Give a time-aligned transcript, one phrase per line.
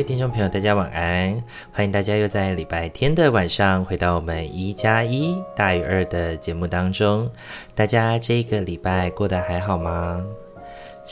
[0.00, 1.44] 位听众朋友，大家晚安！
[1.72, 7.30] 欢迎大家又在礼拜天的晚上回到我们一加一大于二的节目当中。
[7.74, 10.24] 大家这个礼拜过得还好吗？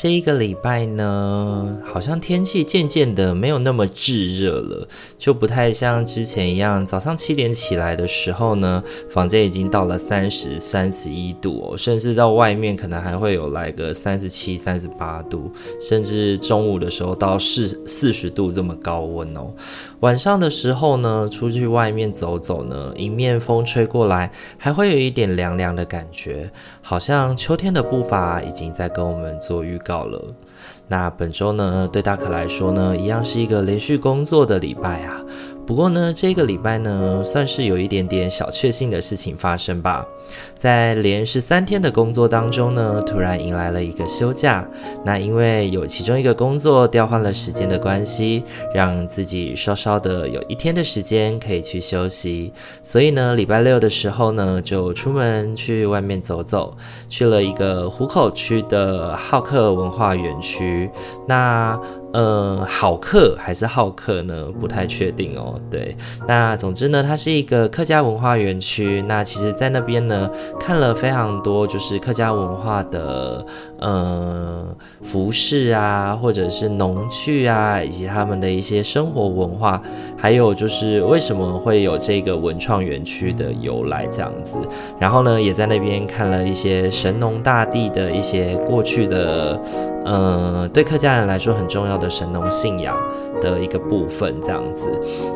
[0.00, 4.86] 这一个礼拜呢，好像天气渐渐的没有那么炙热了，
[5.18, 8.80] 就不太像之前一样，早上七点起来的时候呢，
[9.10, 15.50] 房间已经到了三十、三十一度哦，甚至到外面可能还会有来个三十七、三十八度，
[15.82, 19.52] 甚至中午的时候到四四十度这么高温哦。
[19.98, 26.48] 晚上的时候呢，出去外面走走呢，迎面风吹过来，还会有一点凉凉的感觉，
[26.82, 30.22] 好像秋天的步伐已经在跟我们做预告了。
[30.88, 35.24] 那本周呢，对大可来说呢，一样是一个连续工作的礼拜啊。
[35.68, 40.02] 不过呢，这个礼拜呢，算是有一点点小确幸的事情发生吧。
[40.56, 44.66] 在连续三天的工作当中呢，突然迎来了一个休假。
[45.04, 48.42] 那因为有其中一个工作调换了时间的关系，
[48.74, 52.50] 让自己稍稍的有一天的时间可以去休息。
[52.82, 56.74] 所以呢，礼拜六的时候呢，就出门去外面走走，
[57.10, 60.90] 去了一个湖口区的好客文化园区。
[61.26, 61.78] 那
[62.12, 64.46] 呃，好客还是好客呢？
[64.58, 65.60] 不太确定哦。
[65.70, 65.94] 对，
[66.26, 69.02] 那总之呢，它是一个客家文化园区。
[69.06, 73.44] 那其实，在那边呢，看了非常多，就是客家文化的
[73.78, 74.66] 呃
[75.02, 79.80] 服饰啊，或者是农具啊，以及他们的一些生活文化，
[80.16, 84.58] 还有就是为什么会有这个文创园区的由来这样子。
[84.98, 89.60] 然后呢，也在那边看了一些神农大帝的一些过去的。
[90.08, 92.96] 呃，对客家人来说很重要的神农信仰
[93.42, 94.88] 的一个部分，这样子，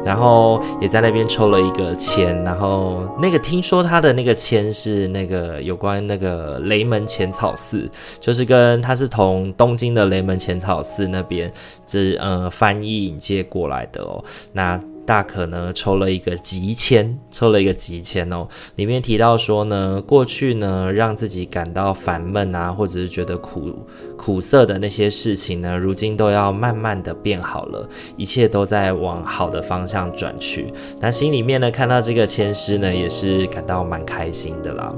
[0.02, 7.86] 然后也在那边抽了一个签，然后那个听说他的那个签是那个有关那个雷门浅草寺，
[8.18, 11.52] 就是跟他是从东京的雷门浅草寺那边
[11.86, 14.80] 是呃翻译引介过来的哦，那。
[15.04, 18.46] 大可呢抽了一个吉签，抽了一个吉签哦。
[18.76, 23.72] 里面提到说呢，过去呢让自己感到烦闷啊，或者是觉得苦
[24.16, 30.72] 苦涩的那些事情呢，如今都要慢慢的变好了，一切都在往好的方向转去。
[31.00, 34.94] 那心里面呢看到这个签诗呢，也是感到蛮开心的啦。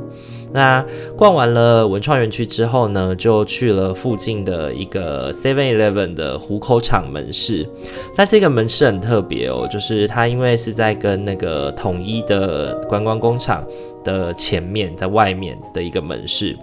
[0.54, 0.82] 那
[1.16, 7.68] 逛完了文创园区之后呢，就去了附近的一个 Seven Eleven 的湖口厂门市。
[8.16, 13.64] 那这个门市很特别哦，就是它因为是在跟那个统一的观光工厂
[14.04, 16.56] 的前面，在外面的一个门市。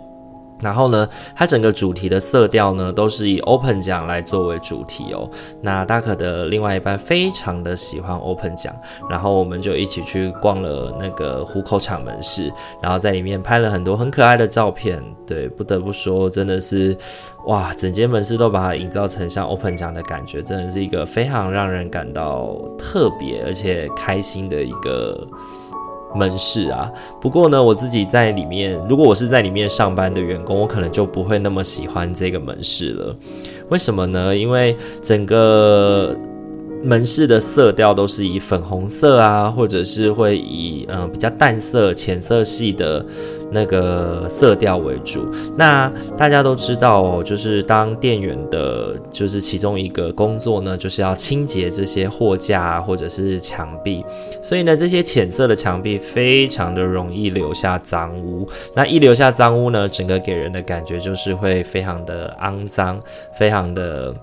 [0.61, 5.29] 然后呢，它整个主题的色调呢，都是以 open 奖来作为主题哦。
[5.61, 8.73] 那大可的另外一半非常的喜欢 open 奖，
[9.09, 12.51] 然后我们就一起去逛了那个虎口厂门市，
[12.81, 15.03] 然后在里面拍了很多很可爱的照片。
[15.25, 16.95] 对，不得不说，真的是
[17.47, 25.27] 哇，整间门市都把它营造成像 open 奖的感觉，真的是一个非常让人感到特别而且开心的一个。
[26.15, 33.15] 门市啊，不过呢，我自己在里面，如果我是在里面上班的员工，我可能就不会那么喜欢这个门市了。
[33.69, 34.35] 为什么呢？
[34.35, 36.15] 因为整个
[36.83, 43.05] 门市的色调都是以粉红色啊，或者是会以嗯、比较淡色、浅色系的。
[43.51, 54.05] 那个色调为主，那大家都知道哦，就是当店员的，就是其中一个工作呢，就是要清洁这些货架，或者是墙壁，
[54.41, 62.99] 所以呢，这些浅色的墙壁非常的容易留下脏污，那一留下脏污呢，整个给人的感觉就是会非常的肮脏，
[63.37, 64.13] 非常的。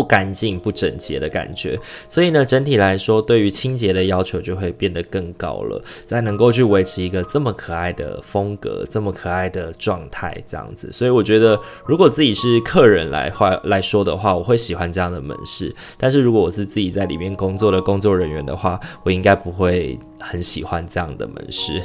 [0.00, 10.90] 不干净、不整洁的感觉，所以呢，整体来说，对于清洁的要求就会变得更高了，才能够去维持一个这么可爱的风格、这么可爱的状态，这样子。
[10.90, 15.70] 所以我觉得，如果自己是客人来话来说的话，我会喜欢这样的门市。
[15.98, 21.82] 但是如果我是自己在里面工作的工作人员的话，我应该不会很喜欢这样的门市。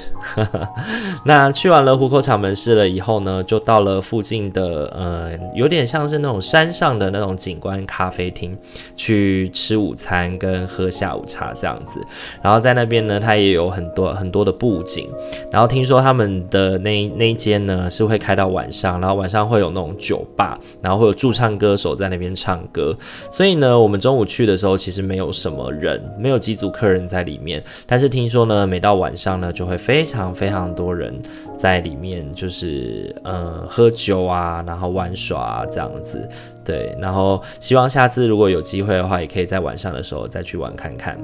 [1.26, 8.58] 那去完了虎口厂门市了以后呢，就到了附近的呃，有点像是那种山上的那种景观咖啡厅
[8.96, 12.00] 去吃午餐跟喝下午茶这样子。
[12.42, 15.10] 然后在那边呢，它也有很多很多的布景。
[15.52, 22.96] 然后听说他们的那那间呢是会开到晚上，然后晚上会有那种酒吧，然后会有驻唱歌手在那边唱歌。
[23.32, 31.14] 所以呢，我们中午去的时候其实没有什么人，没有几组客人在里面，但是听听说呢，每到晚上呢，就会非常非常多人
[31.56, 36.28] 在里面，就是呃喝酒啊，然后玩耍啊这样子。
[36.64, 41.16] 对，然后希望下次如果有机会的话，也可以在晚上的时候再去玩看看。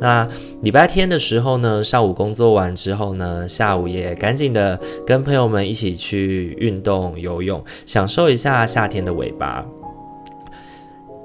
[0.00, 0.26] 那
[0.62, 9.64] 礼拜天的时候呢，上午工作完之后呢，下午也赶紧的跟朋友们一起去运动游泳，享受一下夏天的尾巴。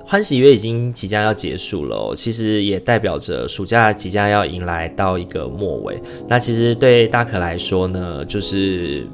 [0.10, 6.02] 欢喜月已经即将要结束了，其实也代表着暑假即将要迎来到一个末尾。
[6.30, 9.06] 那其实对大可来说呢，就是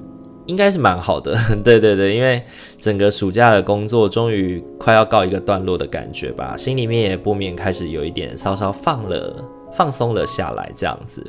[0.46, 1.36] 应该是蛮好的，
[1.66, 2.40] 对对对，因为
[2.78, 9.44] 整个暑假的工作终于快要告一个段落的感觉吧，心里面也不免开始有一点稍稍放了，
[9.76, 11.26] 放松了下来，这样子。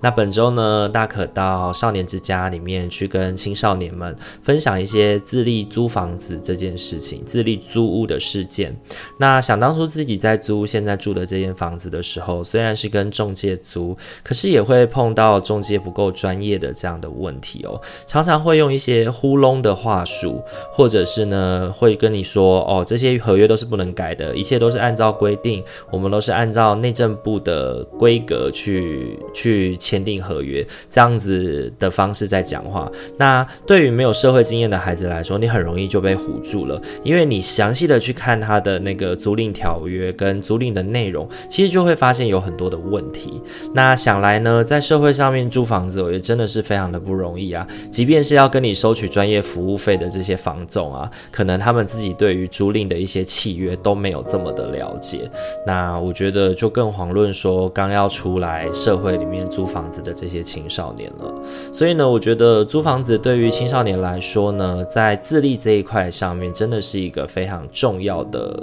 [0.00, 8.76] 那本周呢，大可到少年之家里面去跟青少年们分享一些自立租房子这件事情，自立租屋的事件。
[9.18, 20.40] 那想当初自己在租现在住的这间房子的时候，虽然是跟中介租，可是也会碰到中介不够专业的这样的问题哦，常常会用一些糊弄的话术，
[20.72, 29.76] 或者是呢会跟你说哦，这些合约都是不能改的，一切都是按照规定，我们都是按照内政部的规格去去。
[29.78, 43.40] 签订合约这样子的方式在讲话，那对于没有社会经验的孩子来说，你很容易就被唬住了，因为你详细的去看他的那个租赁条约跟租赁的内容，其实就会发现有很多的问题。
[43.72, 47.66] 那想来呢，在社会上面租房子，我觉得真的是非常的不容易啊。
[47.90, 55.30] 即便是要跟你收取专业服务费的这些房总啊，可能他们自己对于租赁的一些契约都没有这么的了解。
[55.66, 59.78] 那我觉得就更遑论说刚要出来社会里面租房。
[59.90, 61.32] 子的这些青少年了，
[61.72, 68.54] 所以呢，我觉得租房子对于青少年来说呢，在自立这一块上面，真的是一个非常重要的。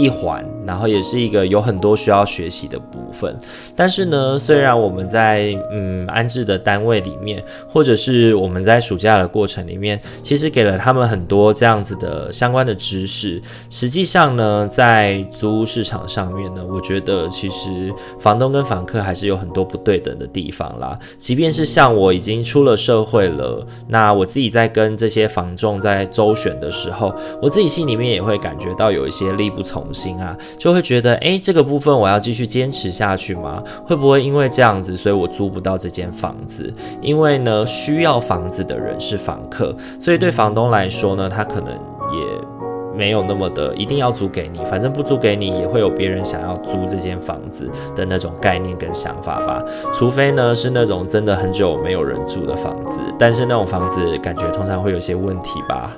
[0.00, 3.34] 一环，然后也是一个有很多需要学习的部分。
[3.74, 13.40] 但是呢，虽然我们在嗯安置的单位里面，或者是我们在暑假的过程里面，其实给了他们很多这样子的相关的知识。
[13.70, 20.98] 实际上呢，在租屋市场上面呢，我觉得其实房东跟房客还是有很多不对等的地方啦。
[21.16, 33.62] 即便是像我已经出了社会了，那我自己在跟这些房仲在周旋的时候，我自己心里面也会感觉到有一些力不从心啊，就会觉得，诶，这个部分我要继续坚持下去吗？
[33.86, 36.72] 会不会因为这样子，所以我租不到这间房子？
[37.00, 49.62] 因为呢，需要房子的人是房客，所以对房东来说呢，他可能也没有那么的一定要租给你，反正不租给你，也会有别人想要租这间房子的那种概念跟想法吧。
[49.92, 55.96] 除非呢，是那种真的很久没有人住的房子，但是那种房子感觉通常会有些问题吧，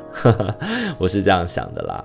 [0.99, 2.05] 我是这样想的啦。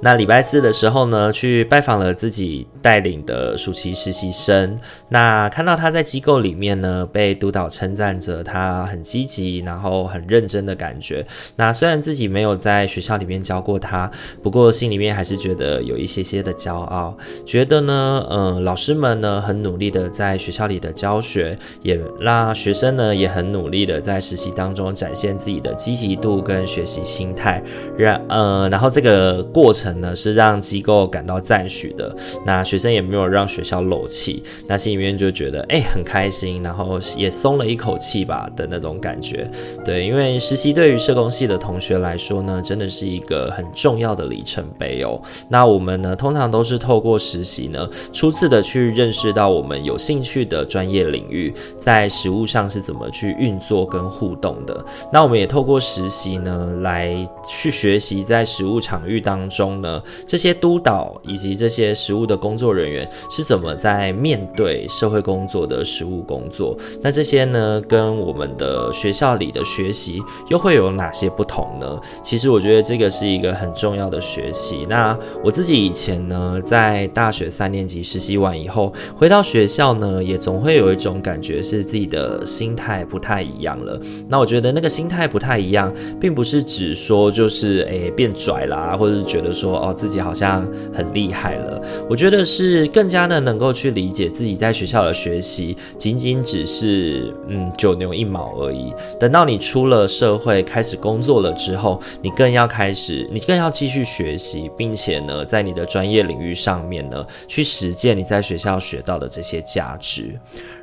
[0.00, 4.78] 那礼拜四的时候呢，去拜访了自己带领的暑期实习生。
[5.08, 11.26] 那看到他在机构里面呢，被督导称赞着他很积极，然后很认真的感觉。
[11.56, 14.10] 那虽然自己没有在学校里面教过他，
[14.42, 27.62] 不过心里面还是觉得有一些些的骄傲，觉得呢，嗯、呃，老师们呢很努力的在学校里的教学，也让学生呢也很努力的在实习当中展现自己的积极度跟学习心态，
[27.96, 29.94] 然呃，然后这个过程。
[30.04, 32.14] 呢是让机构感到赞许的，
[32.44, 39.50] 那学生也没有让学校漏气，那心里面就觉得哎、很开心，然后也松了一口气吧的那种感觉。
[39.84, 45.20] 对，因为实习对于社工系的同学来说呢，真的是一个很重要的里程碑哦。
[45.48, 54.84] 那我们呢通常都是透过实习呢，初次的去认识到我们有兴趣的专业领域，在实务上是怎么去运作跟互动的。
[55.12, 57.16] 那我们也透过实习呢来
[57.46, 59.63] 去学习在实务场域当中。
[59.64, 66.76] 中呢，这些督导以及这些实务的工作人员是怎么在面对社会工作的实务工作？
[67.00, 71.98] 那这些呢，跟我们的学校里的学习又会有哪些不同呢？
[72.22, 74.86] 其实我觉得这个是一个很重要的学习。
[74.86, 83.98] 那我自己以前呢，在大学三年级实习完以后，回到学校呢，也总会有一种感觉是自己的心态不太一样了。
[84.28, 85.90] 那我觉得那个心态不太一样，
[86.20, 91.80] 并不是指说就是诶变拽啦，或者是觉得说哦，自己好像很厉害了。
[92.10, 98.92] 我觉得是更加的能够去理解自己在学校的学习，仅仅只是嗯九牛一毛而已。
[99.18, 110.38] 等到你出了社会，开始工作了之后，你更要开始，你更要继续学习，并且呢，在你的专业领域上面呢，去实践你在学校学到的这些价值。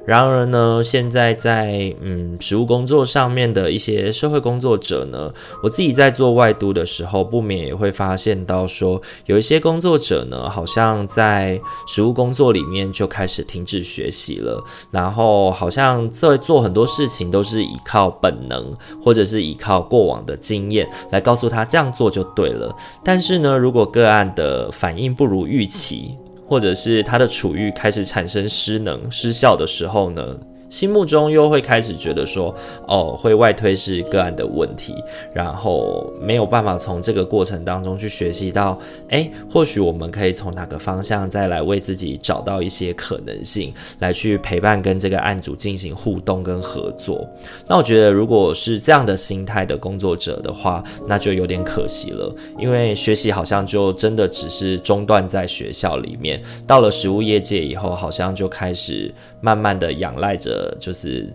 [0.05, 5.31] 然而呢，现在在嗯实务工作上面的一些社会工作者呢，
[5.61, 22.75] 我自己在做外督的时候，不免也会发现到说，有一些工作者呢，好像在实务工作里面就开始停止学习了，然后好像在做很多事情都是依靠本能，或者是依靠过往的经验来告诉他这样做就对了。
[23.03, 26.17] 但是呢，如果个案的反应不如预期，
[26.51, 30.37] 或者是他的处遇开始产生失能、失效的时候呢，
[30.71, 32.55] 心目中又会开始觉得说，
[32.87, 34.95] 哦，会外推是个案的问题，
[35.33, 47.27] 然后没有办法从这个过程当中去学习到，诶，或许我们可以从哪个方向再来为自己找到一些可能性，来去陪伴跟这个案主进行互动跟合作。
[47.67, 60.75] 那我觉得，如果是这样的心态的工作者的话，那就有点可惜了，因为学习好像就真的只是中断在学校里面，到了实务业界以后，好像就开始慢慢的仰赖着。
[60.79, 61.27] 就是，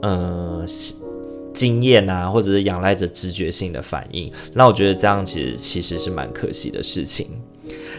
[0.00, 0.64] 呃，
[1.54, 7.26] 经验啊，或者是仰赖着直觉性的反应，那我觉得这样其实其实是蛮可惜的事情。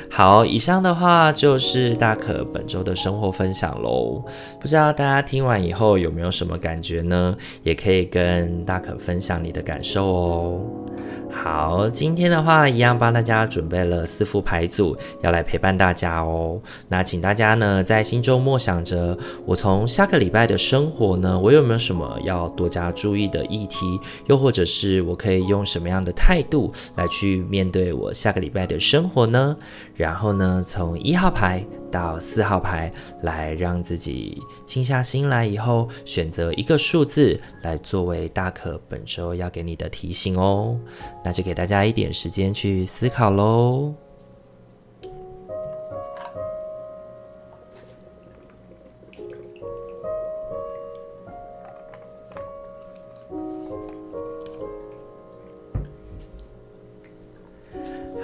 [0.09, 4.23] 好，以上的话就是大可本周的生活分享喽。
[4.59, 7.35] 不知道大家听完以后有没有什么感觉呢？
[7.63, 10.61] 也可以跟大可分享你的感受哦。
[11.33, 16.61] 好，今天的话一样帮大家准备了四副牌组，要来陪伴大家哦。
[16.87, 23.99] 那请大家呢在心中默想着，我从下个礼拜的生活呢，我有没有什么要多加注意的议题？
[24.27, 29.57] 又或者是我可以用什么样的态度来去面对我下个礼拜的生活呢？
[29.95, 40.77] 然后呢，从一号牌到四号牌，来让自己静下心来以后，选择一个数字来作为大可本周要给你的提醒哦。
[41.23, 43.93] 那就给大家一点时间去思考喽。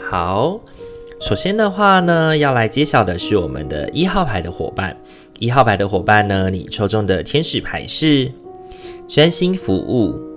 [0.10, 0.60] 好。
[1.22, 4.96] 首先的话呢，要来揭晓的是我们的一号牌的伙伴。
[5.38, 8.32] 一号牌的伙伴呢，你抽中的天使牌是
[9.08, 10.29] 专心服务。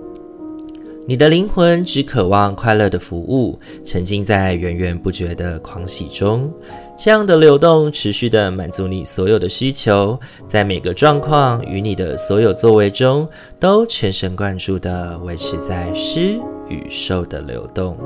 [1.05, 6.49] 你的灵魂只渴望快乐的服务，沉浸在源源不绝的狂喜中。
[6.97, 10.17] 这样的流动持续的满足你所有的需求，
[10.47, 13.27] 在每个状况与你的所有作为中，
[13.59, 17.97] 都全神贯注地维持在施与受的流动。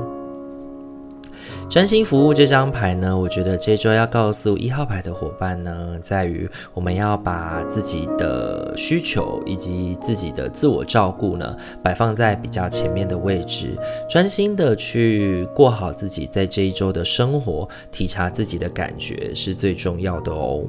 [1.68, 20.64] 专心服务这张牌呢，我觉得这周要告诉一号牌的伙伴呢，在于我们要把自己的需求以及自己的自我照顾呢，摆放在比较前面的位置，专心的去过好自己在这一周的生活，体察自己的感觉是最重要的哦。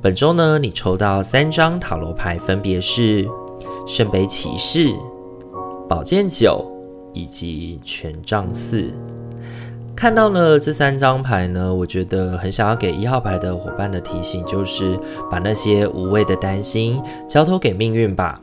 [0.00, 3.28] 本周呢，你抽到三张塔罗牌，分别是
[3.86, 4.90] 圣杯骑士、
[5.86, 6.64] 宝剑九
[7.12, 8.90] 以及权杖四。
[10.00, 14.98] 看到了这三张牌呢，我觉得很想要给一号牌的伙伴的提醒，就是
[15.30, 18.40] 把那些无谓的担心交托给命运吧。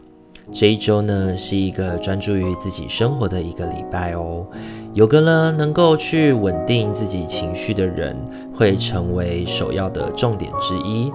[0.52, 4.46] 这一周呢，是一个专注于自己生活的一个礼拜哦。
[4.94, 8.16] 有个呢，能够去稳定自己情绪的人，
[8.54, 11.12] 会成为首要的重点之一。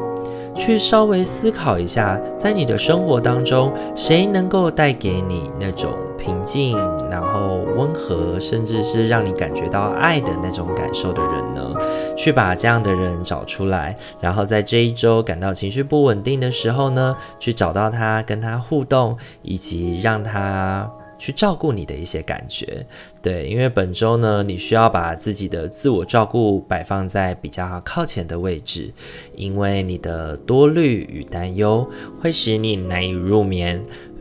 [0.54, 6.76] 去稍微思考一下，在你的生活当中，谁能够带给你那种平静，
[7.10, 11.74] 然后温和，甚至是让你感觉到爱的那种感受的人呢？
[12.16, 20.88] 去把这样的人找出来，然后在这一周感到情绪不稳定的时候呢，去找到他，跟他互动，以及让他。
[21.22, 22.84] 去照顾你的一些感觉，
[23.22, 28.92] 对，因为本周呢，你需要把自己的自我照顾摆放在比较靠前的位置，
[29.36, 31.88] 因为你的多虑与担忧
[32.20, 33.80] 会使你难以入眠，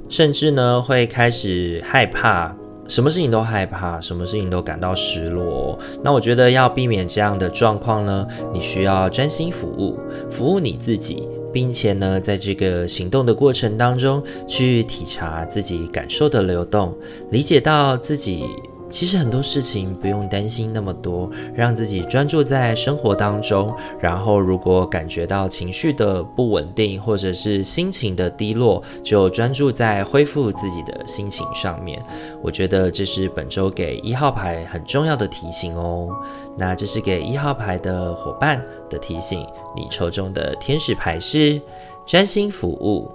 [0.09, 2.55] 甚至呢会开始害怕，
[2.87, 5.79] 什么事情都害怕，什么事情都感到失落。
[6.03, 11.27] 那我觉得要避免这样的状况呢，你需要专心服务，服务你自己。
[11.51, 16.93] 并且呢，在这个行动的过程当中，去体察自己感受的流动，
[17.29, 18.45] 理解到自己
[18.91, 23.73] 其实很多事情不用担心那么多，让自己专注在生活当中。
[23.99, 32.03] 然后，如果感觉到情绪的不稳定，或者是心情的低落，就专注在恢复自己的心情上面。
[32.43, 36.09] 我觉得这是本周给一号牌很重要的提醒哦。
[36.57, 39.47] 那这是给一号牌的伙伴的提醒。
[39.73, 41.61] 你抽中的天使牌是
[42.05, 43.09] 专心服务。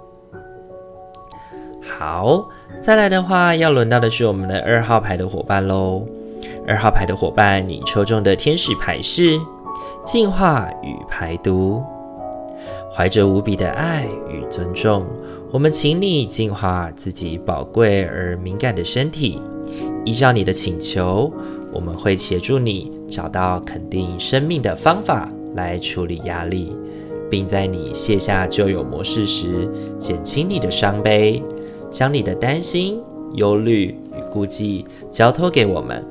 [1.97, 2.47] 好，
[2.79, 6.05] 再来的话，要轮到的是我们的二号牌的伙伴喽。
[6.67, 9.39] 二号牌的伙伴，你抽中的天使牌是
[10.05, 11.81] 净化与排毒。
[12.93, 15.07] 怀着无比的爱与尊重，
[15.51, 19.41] 我们请你净化自己宝贵而敏感的身体。
[20.05, 21.33] 依照你的请求，
[21.73, 26.75] 我们会协助你找到肯定生命的方法来处理压力，
[27.27, 29.67] 并在你卸下旧有模式时，
[29.99, 31.41] 减轻你的伤悲。
[31.89, 33.01] 将你的担心、
[33.33, 36.03] 忧虑与顾忌交托给我们，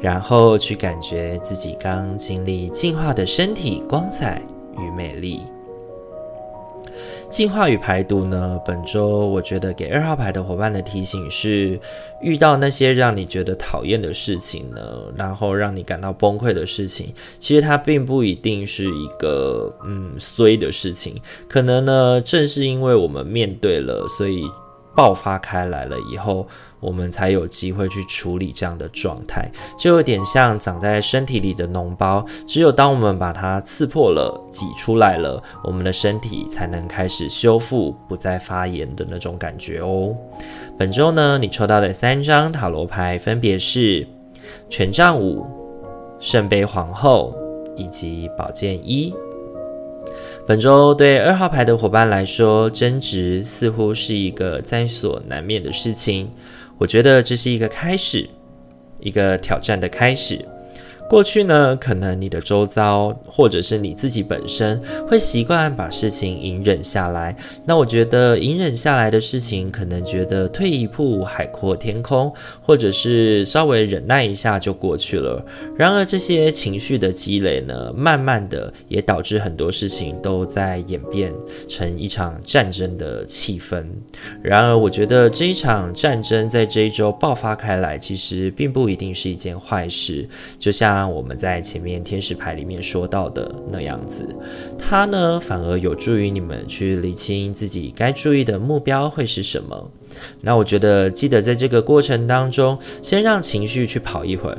[0.00, 4.42] 然后去感觉自己刚经历净化的身体光彩
[4.78, 5.40] 与美丽。
[7.30, 8.60] 净化与排毒呢？
[8.66, 11.78] 本周我觉得给二号牌的伙伴的提醒是：
[12.20, 14.80] 遇到那些让你觉得讨厌的事情呢，
[15.14, 21.14] 然后让你感到崩溃的事情，其实它并不一定是一个嗯衰的事情，
[21.48, 24.44] 可能呢正是因为我们面对了，所以。
[25.00, 26.46] 爆发开来了以后，
[26.78, 40.14] 我们才有机会去处理这样的状态，就有点像长在身体里的脓包，只有当我们把它刺破了、挤出来了，我们的身体才能开始修复，不再发炎的那种感觉哦。
[40.78, 44.06] 本周呢，你抽到的三张塔罗牌分别是
[44.68, 45.46] 权杖五、
[46.18, 47.34] 圣杯皇后
[47.74, 49.14] 以及宝剑一。
[50.50, 56.28] 本周对二号牌的伙伴来说，争执似乎是一个在所难免的事情。
[56.76, 58.28] 我觉得这是一个开始，
[58.98, 60.44] 一个挑战的开始。
[61.10, 67.36] 过去呢，可能你的周遭或者是你自己本身会习惯把事情隐忍下来。
[67.66, 75.44] 那我觉得隐忍下来的事情，可能觉得退一步海阔天空，或者是稍微忍耐一下就过去了。
[75.76, 81.34] 然而这些情绪的积累呢，慢慢的也导致很多事情都在演变
[81.66, 83.84] 成一场战争的气氛。
[84.40, 90.99] 然而我觉得这一场战争在这一周爆发开来，其实并不一定是一件坏事，就像。
[91.08, 94.26] 我们在前面天使牌里面说到的那样子，
[94.76, 99.90] 它呢反而有助于你们去理清自己该注意的目标会是什么。
[100.40, 104.58] 那我觉得记得在这个过程当中，先让情绪去跑一会儿。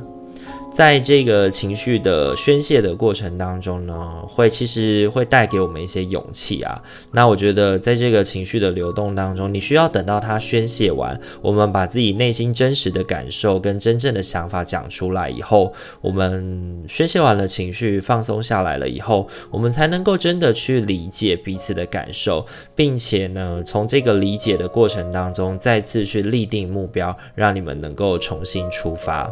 [0.71, 3.93] 在这个情绪的宣泄的过程当中呢，
[4.25, 6.81] 会其实会带给我们一些勇气啊。
[7.11, 29.29] 那我觉得在这个情绪的流动当中，你需要等到它宣泄完，我们把自己内心真实的感受跟真正的想法讲出来以后，我们宣泄完了情绪，放松下来了以后，我们才能够真的去理解彼此的感受，并且呢，从这个理解的过程当中，再次去立定目标，让你们能够重新出发。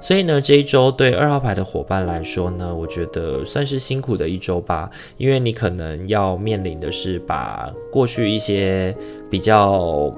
[0.00, 0.79] 所以呢，这一周。
[0.88, 8.96] 对二号牌的伙伴来说呢，我觉得算是辛苦的一周吧，因为你可能要面临的是把过去一些
[9.28, 10.14] 比较。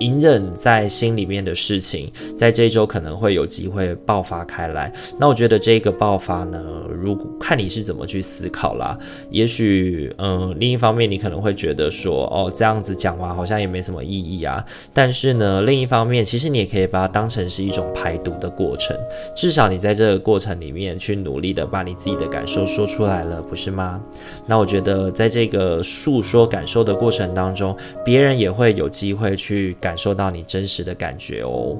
[0.00, 4.92] 隐忍在心里面的事情，在这一周可能会有机会爆发开来。
[5.18, 6.60] 那我觉得这个爆发呢，
[7.00, 8.98] 如果看你是怎么去思考啦。
[9.30, 14.64] 也许，嗯，另一方面你可能会觉得说，哦，这样子讲话好像也没什么意义啊。
[14.92, 18.96] 但是呢，另一方面，其实你也可以把它当成是一种排毒的过程。
[19.36, 24.00] 至少你在这个过程里面去努力的把你自己的感受说出来了，不是吗？
[24.46, 29.76] 那我觉得在这个诉说感受的过程当中，别人也会有机会去。
[29.84, 31.76] 感受到你真实的感觉哦，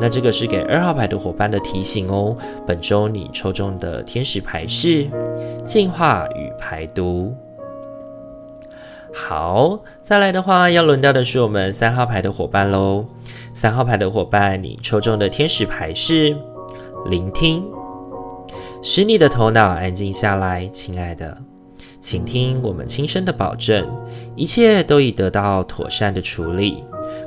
[0.00, 2.36] 那这个是给二号牌的伙伴的提醒哦。
[2.66, 5.06] 本周你抽中的天使牌是
[5.64, 7.32] 净化与排毒。
[9.14, 13.04] 好，再来的话要轮到的是我们三号牌的伙伴喽。
[13.54, 16.36] 三号牌的伙伴，你抽中的天使牌是
[17.06, 17.62] 聆听，
[18.82, 21.38] 使你的头脑安静下来，亲爱的，
[22.00, 23.88] 请听我们轻声的保证，
[24.34, 26.82] 一切都已得到妥善的处理。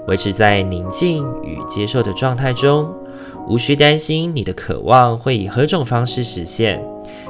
[0.08, 2.90] 维持在宁静与接受的状态中，
[3.48, 6.84] 无需担心你的渴望会以何种方式实现。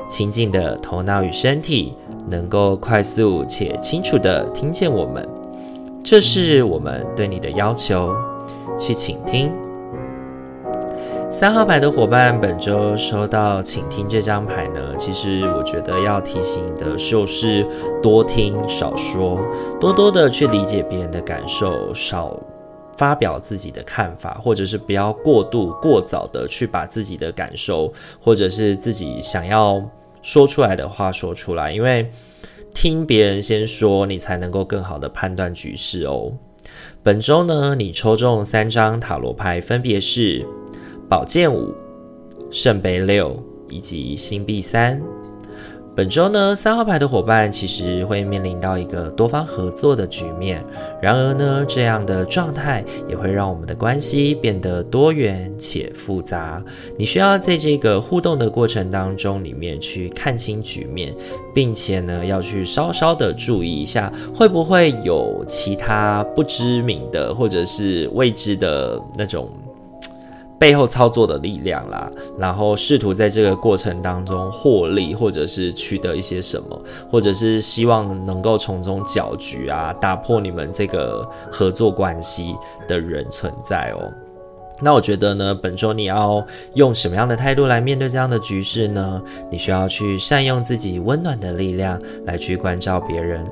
[0.10, 1.94] 清静的头脑与身体
[2.30, 5.28] 能够快速且清楚地听见我们，
[6.04, 8.16] 这是我们对你的要求。
[8.78, 9.52] 去倾听。
[11.32, 17.66] 三号牌的伙伴，本周收到请听这张牌呢，其实我觉得要提醒的就是
[18.04, 19.40] 多听少说，
[19.80, 22.40] 多多的去理解别人的感受，少。
[22.98, 29.82] 发表自己的看法，或者是不要过度过早的去把自己的感受，或者是自己想要
[30.22, 32.12] 说出来的话说出来，因为
[32.74, 36.32] 听别人先说，你才能够更好的判断局势哦。
[37.02, 40.46] 本周呢，你抽中三张塔罗牌，分别是
[41.10, 41.74] 宝剑五、
[42.52, 45.02] 圣杯六以及星币三。
[45.98, 50.64] 本周呢，三号牌的伙伴其实会面临到一个多方合作的局面。
[51.02, 56.64] 然而呢，这样的状态也会让我们的关系变得多元且复杂。
[57.00, 61.16] 你需要在这个互动的过程当中里面去看清局面，
[61.52, 69.50] 并且呢，要去稍稍的注意一下，会不会有其他不知名的或者是未知的那种。
[70.60, 82.56] 背后操作的力量啦，然后试图在这个过程当中获利，或者是取得一些什么，或者是希望能够从中搅局啊，打破你们这个合作关系
[82.88, 84.12] 的人存在哦。
[84.80, 89.20] 那我觉得呢，本周你要用什么样的态度来面对这样的局势呢？
[89.50, 93.44] 你需要去善用自己温暖的力量来去关照别人，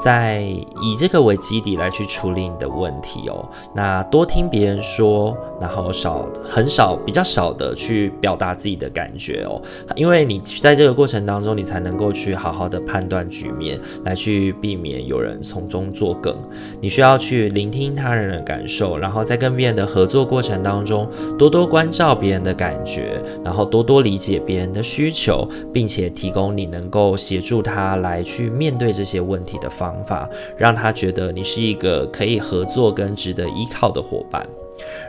[0.00, 0.40] 在
[0.82, 3.46] 以这个为基底来去处理你的问题哦。
[3.74, 9.60] 那多听别人说，然后少很少比较少的去表达自己的感觉哦，
[9.94, 16.34] 因为你在这个过程当中，你才能够去好好的判断局面，来去避免有人从中作梗。
[16.80, 20.54] 你需要去聆听他人的感受，然后在跟别人的合作过程。
[20.64, 34.46] 当中多多关照别人的感觉，然后多多理解别人的需求，并且提供你能够协助他来去面对这些问题的方方法，让他觉得你是一个可以合作跟值得依靠的伙伴。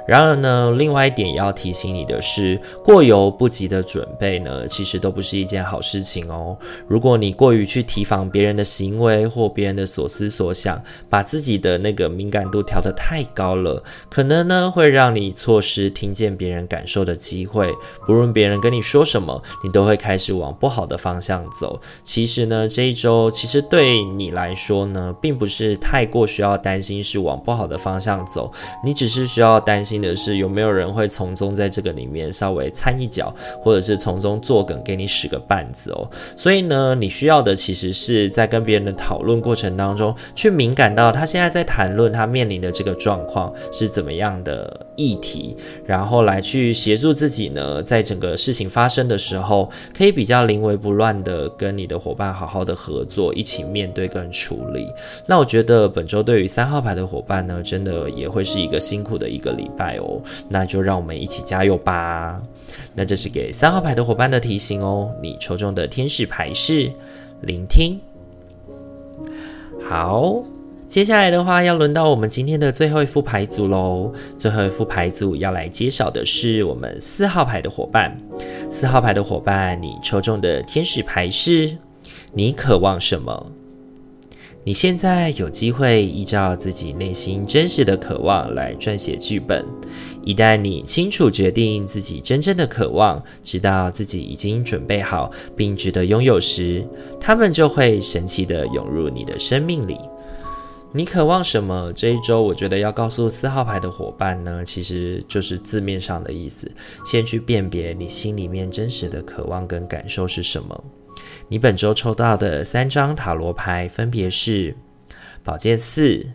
[0.06, 6.56] 然而呢，另外一点要提醒你的是，过犹不及的准备呢，其实都不是一件好事情哦。
[6.88, 17.74] 如果你过于去提防别人的行为或别人的所思所想，把自己的那个敏感度调得太高了，可能呢会让你错失听见别人感受的机会。
[18.06, 21.80] 不论别人跟你说什么，你都会开始往不好的方向走。
[22.04, 28.52] 其实呢，这一周其实对你来说呢，并不是太过需要担心是往不好的方向走，
[28.84, 29.46] 你只是需要。
[29.46, 36.08] 要担心的是有没有人会从中在这个里面稍微掺一脚，或者是从中作梗，给你使个绊子哦。
[36.38, 54.88] 所以呢，你需要的其实是在跟别人的讨论过程当中，去敏感到他现在在谈论他面临的这个状况是怎么样的议题，然后来去协助自己呢，在整个事情发生的时候，可以比较临危不乱的跟你的伙伴好好的合作，一起面对跟处理。
[55.26, 59.56] 那我觉得本周对于三号牌的伙伴呢，真的也会是一个辛苦的一个。
[59.56, 62.42] 礼拜哦，那就让我们一起加油吧。
[62.94, 65.14] 那这是给三号牌的伙伴的提醒哦。
[65.22, 66.92] 你抽中的天使牌是
[67.42, 68.00] 聆听。
[69.88, 70.44] 好，
[70.88, 74.12] 接下来的话要轮到我们今天的最后一副牌组喽。
[74.36, 78.18] 最后一副牌组要来揭晓的是我们四号牌的伙伴。
[78.70, 81.78] 四号牌的伙伴，你抽中的天使牌是
[82.34, 83.52] 你渴望什么？
[84.68, 89.64] 你现在有机会依照自己内心真实的渴望来撰写剧本。
[90.24, 96.84] 一旦你清楚决定自己真正的渴望，知道自己已经准备好并值得拥有时，
[97.22, 100.00] 他们就会神奇地涌入你的生命里。
[100.92, 101.94] 你渴望什么？
[101.94, 106.72] 这一周，我觉得要告诉四号牌的伙伴呢，其实就是字面上的意思。
[107.06, 110.84] 先去辨别你心里面真实的渴望跟感受是什么。
[111.48, 114.76] 你本周抽到的三张塔罗牌分别是
[115.44, 116.26] 宝剑四、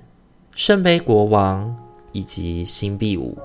[0.54, 1.76] 圣杯国王
[2.12, 3.36] 以及星币五。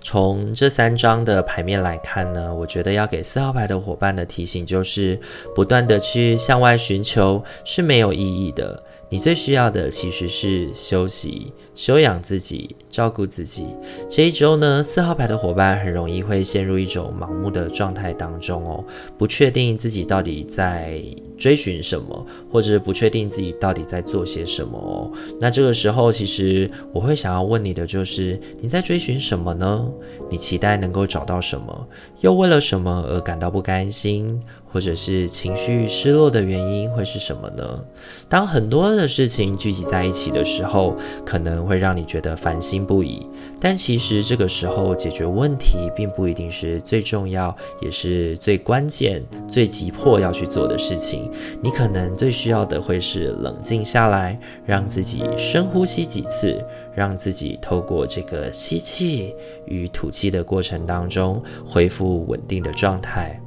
[0.00, 5.18] 从这三张的牌面来看呢，我觉得要给四号牌的伙伴的提醒就是，
[5.54, 8.82] 不断的去向外寻求是没有意义的。
[9.10, 13.66] 你最需要的其实是休息、休养自己、照顾自己。
[14.08, 18.84] 这一周呢，四号牌的伙伴很容易会陷入一种盲目的状态当中哦，
[19.16, 21.02] 不确定自己到底在
[21.38, 25.10] 追寻什么，或者不确定自己到底在做些什么哦。
[25.40, 29.88] 那这个时候，其实我会想要问你的就是，你在追寻什么呢？
[30.28, 31.88] 你期待能够找到什么？
[32.20, 34.38] 又为了什么而感到不甘心？
[34.70, 37.84] 或者是情绪失落的原因会是什么呢？
[38.28, 43.26] 当很多的事情聚集在一起的时候，可能会让你觉得烦心不已。
[43.60, 51.30] 但其实这个时候解决问题并不一定是最重要，也是最关键、最急迫要去做的事情。
[51.62, 56.62] 你可能最需要的会是冷静下来，让自己深呼吸几次，
[56.94, 59.34] 让自己透过这个吸气
[59.66, 63.40] 与吐气的过程当中，恢复稳定的状态。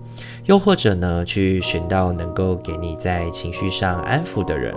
[0.52, 4.76] 又或者呢，去寻到能够给你在情绪上安抚的人，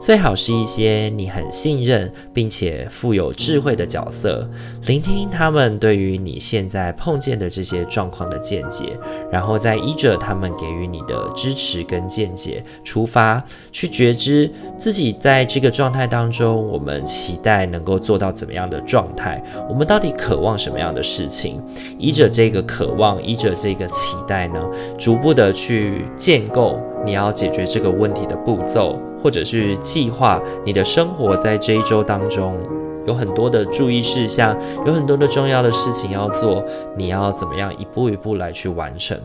[0.00, 4.48] 最好是一些你很信任并且富有智慧的角色，
[4.86, 8.96] 聆听他们对于你现在碰见的这些状况的见解，
[9.28, 21.60] 然后再依着他们给予你的支持跟见解出发，去觉知自己在这个状态当中，我们期待能够做到怎么样的状态，我们到底渴望什么样的事情，
[21.98, 24.64] 依着这个渴望，依着这个期待呢，
[25.08, 32.58] 逐步的去建构你要解决这个问题的步骤，或者是计划你的生活在这一周当中。
[33.06, 36.62] 有很多的注意事项，有很多的重要的事情要做，
[36.94, 39.18] 你要怎么样一步一步来去完成？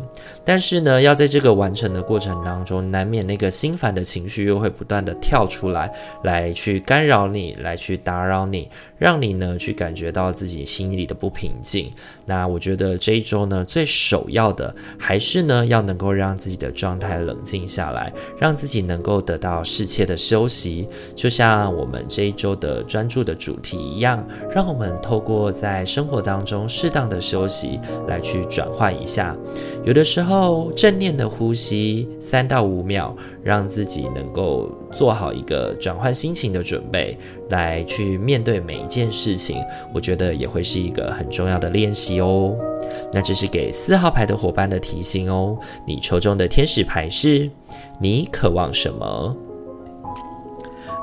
[0.44, 5.92] 但是呢，要在这个完成的过程当中，难免那个心烦的情绪又会不断的跳出来，
[6.24, 11.92] 来去干扰你，来去打扰你，让你呢去感觉到自己心里的不平静。
[12.26, 20.88] 那我觉得这一周呢，最首要的还是呢，要能够让自己的状态冷静下来，让自己能够得到适切的休息。
[21.16, 23.74] 就像我们这一周的专注的主题。
[23.84, 29.36] 一样，让我们透过在生活当中适当的休息来去转换一下。
[29.84, 30.33] 有的时候
[30.76, 37.18] 正念的呼吸三到五秒，让自己能够做好一个转换心情的准备，
[37.50, 39.58] 来去面对每一件事情。
[39.94, 42.56] 我觉得也会是一个很重要的练习哦。
[43.12, 45.58] 那这是给四号牌的伙伴的提醒哦。
[45.86, 47.50] 你抽中的天使牌是，
[48.00, 49.36] 你渴望什么？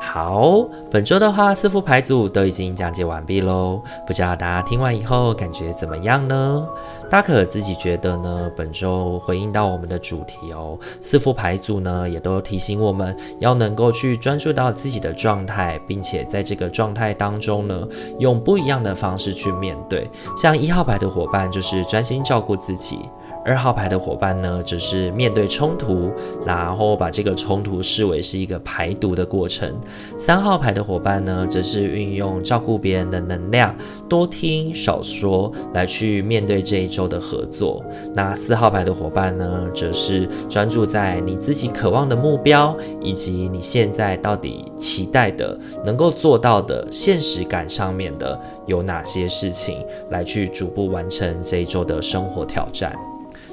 [0.02, 3.80] 好，本周的话，四副牌组都已经讲解完毕喽。
[4.06, 6.66] 不知道大家听完以后感觉怎么样呢？
[7.11, 17.87] 大可自己觉得呢，本周回应到我们的主题哦，四副牌组呢也都提醒我们要能够去专注到自己的状态，并且在这个状态当中呢，
[18.20, 20.09] 用不一样的方式去面对。
[20.37, 23.01] 像一号牌的伙伴就是专心照顾自己。
[23.44, 26.11] 二号牌的伙伴呢，只是面对冲突，
[26.44, 29.74] 然后把这个冲突视为是一个排毒的过程。
[30.18, 33.74] 三号牌的伙伴呢，则是运用照顾别人的能量，
[34.09, 37.83] 多听少说，来去面对这一周的合作。
[38.14, 52.94] 那四号牌的伙伴呢，则是专注在你自己渴望的目标，以及你现在到底期待的、能够做到的现实感上面的有哪些事情，来去逐步完成这一周的生活挑战。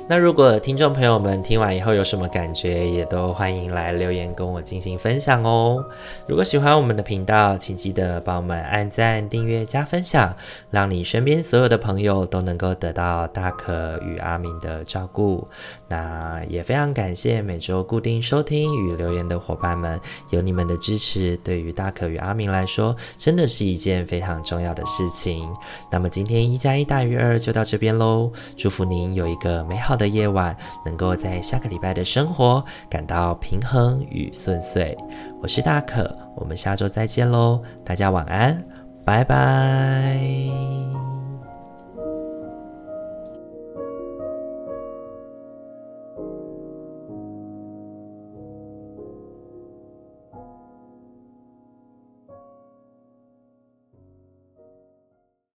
[0.09, 5.83] 那如果听众朋友们听完以后有什么感觉，也都欢迎来留言跟我进行分享哦。
[6.25, 10.33] 如果喜欢我们的频道，请记得帮我们按赞、订阅、加分享，
[10.71, 15.45] 让你身边所有的朋友都能够得到大可与阿明的照顾。
[15.89, 19.99] 那也非常感谢每周固定收听与留言的伙伴们，
[20.31, 25.49] 有你们的支持，对于大可与阿明来说，真的是一件非常重要的事情。
[25.89, 34.97] 那么今天一加一大于二就到这边喽，祝福您有一个美好的夜晚，能够在下个礼拜的生活感到平衡与顺遂。
[35.41, 38.61] 我是大可，我们下周再见喽，大家晚安，
[39.05, 40.17] 拜拜。